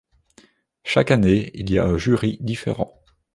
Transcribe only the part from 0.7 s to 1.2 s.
Chaque